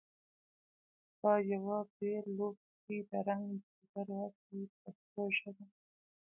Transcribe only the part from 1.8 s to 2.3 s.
بېل